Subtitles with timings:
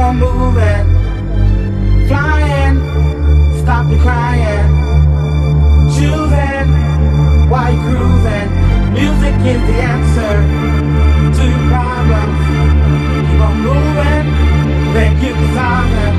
[0.00, 0.86] on moving,
[2.08, 2.76] flying,
[3.60, 4.68] stop your crying,
[5.94, 6.68] choosing
[7.50, 8.50] Why you grooving.
[8.94, 10.36] Music is the answer
[11.36, 12.40] to your problems.
[13.28, 14.26] Keep on moving,
[14.94, 16.14] then you can solve them.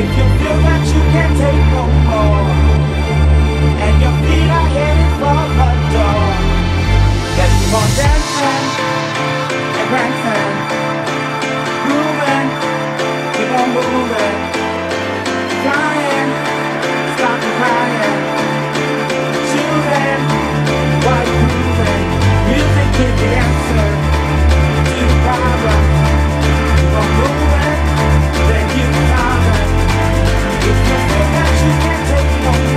[0.00, 1.63] If you feel that you can't take
[22.96, 23.18] Thank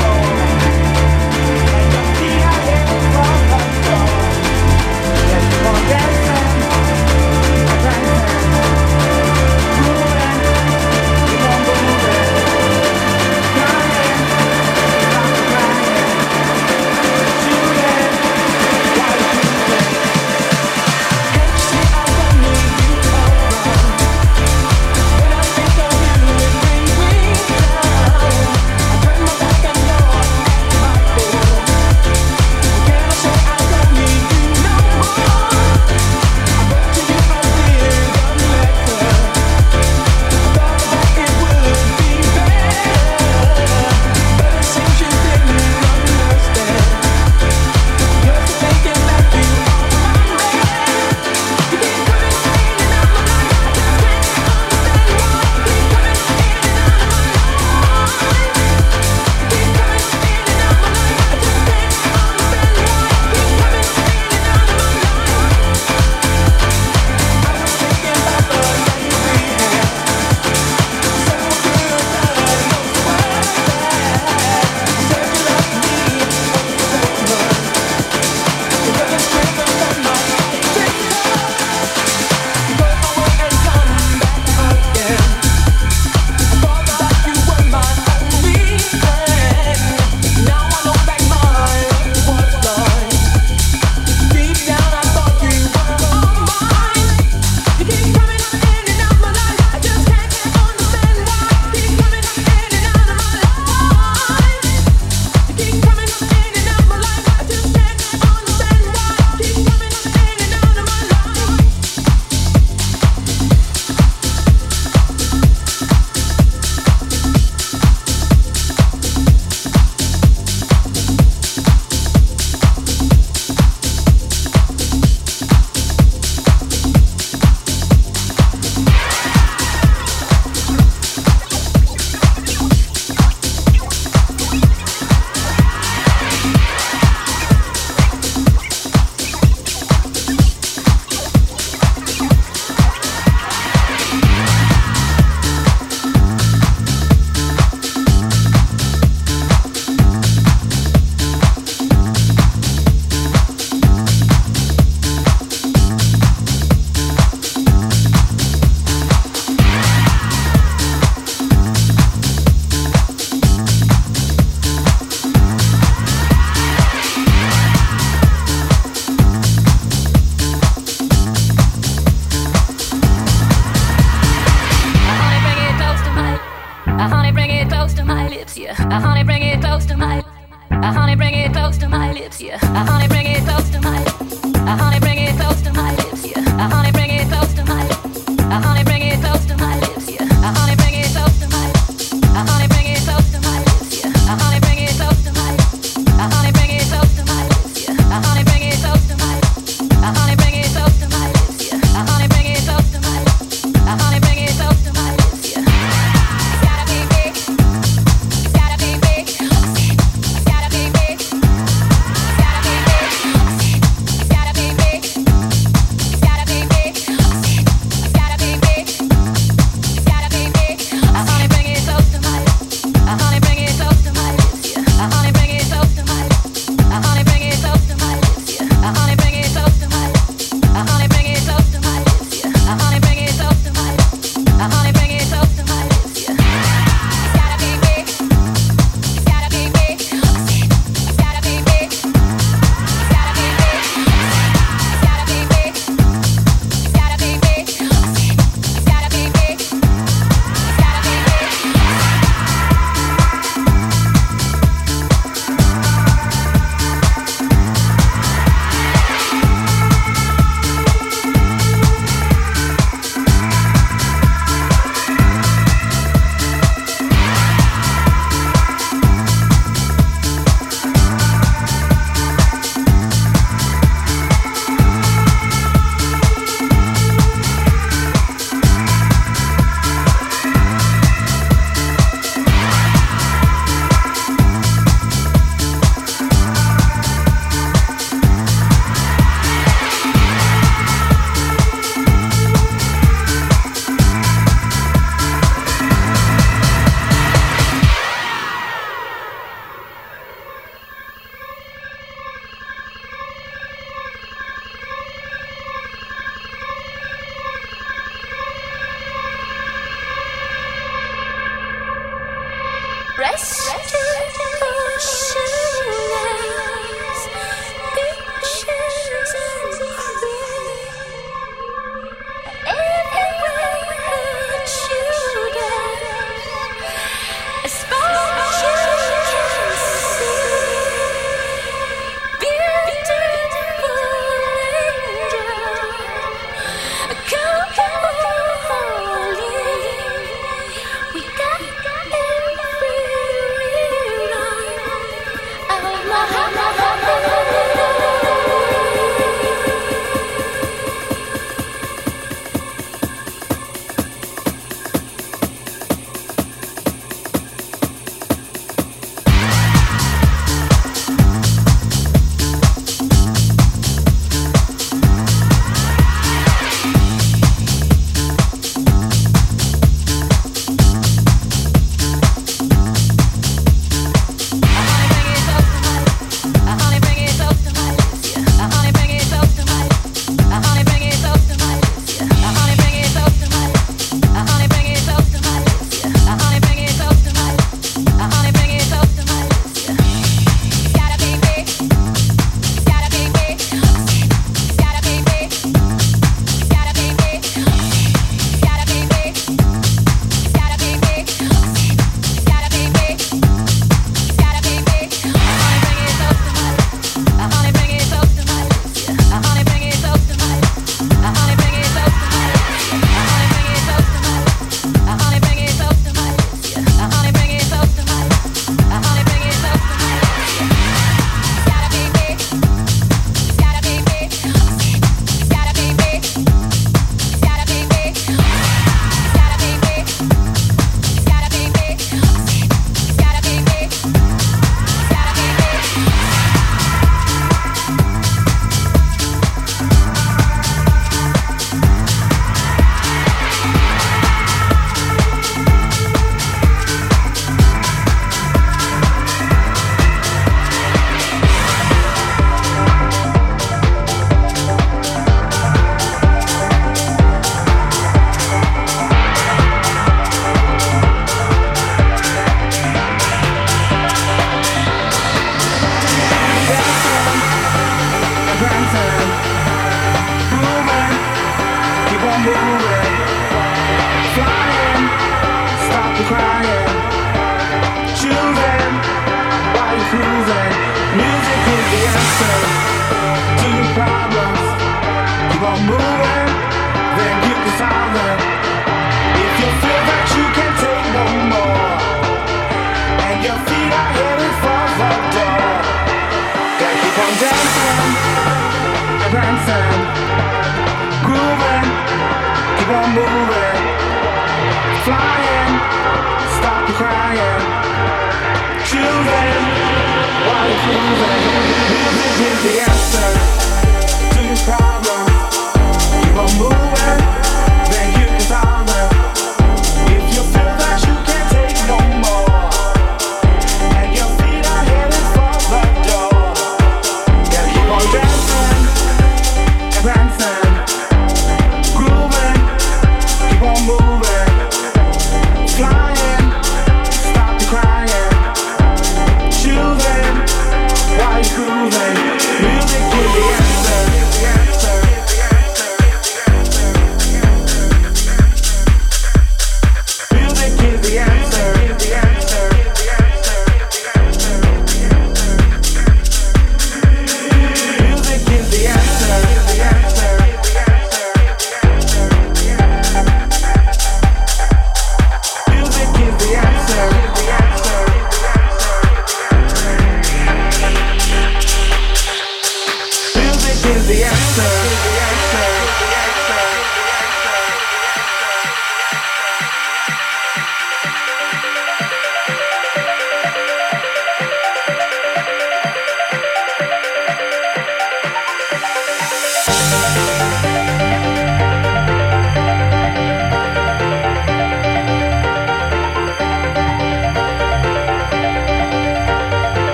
[0.00, 0.05] you.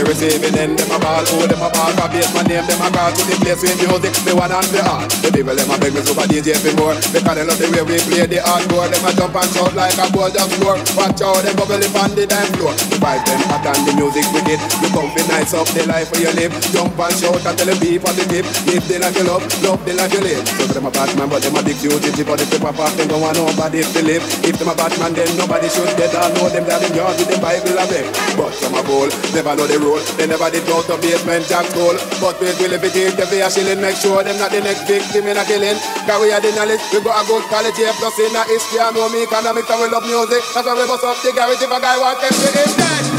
[0.00, 1.24] Throw them the receiving end, them a ball.
[1.32, 4.12] Oh, them a ball for basement name, them a call to the place with music.
[4.28, 5.04] The one and the all.
[5.08, 6.96] The people them a beg me super DJ for more.
[7.08, 8.88] Because they love the way we play the hardcore.
[8.92, 10.76] Them a jump and shout like a ball just score.
[10.96, 12.72] Watch out, them bubble up on the dance floor.
[12.92, 14.60] The vibe them hot and the music wicked.
[14.84, 16.52] You come fi nice up the life where you live.
[16.68, 18.46] Jump and shout and tell them people the tip.
[18.68, 20.44] Live the life you love, love the life you live.
[20.44, 22.12] So them a bad man, but them a big duty.
[22.20, 24.24] But if them a pop, them don't want nobody to live.
[24.44, 27.16] If them a bad man, then nobody should get all know them that in yard
[27.16, 28.04] with the Bible a beg.
[28.36, 30.09] But some a bowl, never know the rule.
[30.16, 31.94] They never did go to basement jack school.
[32.22, 35.26] But we will if it the a shilling, make sure them not the next victim
[35.28, 35.78] in a killing.
[36.06, 38.80] Cause we are the knowledge, we got a good quality plus in a history.
[38.80, 40.42] I know me economics and we love music.
[40.54, 43.09] That's why we bust up the garage if a guy wants to be dead.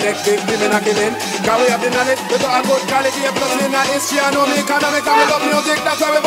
[0.00, 1.14] Next big thing in a killing.
[1.44, 4.32] Cause we have the knowledge, we got a good quality, plus in a history, I
[4.32, 6.23] know me economic, and we music, that's why we